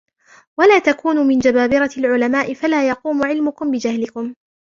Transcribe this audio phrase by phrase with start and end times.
[0.59, 4.33] وَلَا تَكُونُوا مِنْ جَبَابِرَةِ الْعُلَمَاءِ فَلَا يَقُومُ عِلْمُكُمْ بِجَهْلِكُمْ